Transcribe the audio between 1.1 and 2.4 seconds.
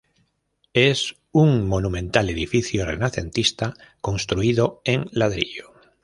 un monumental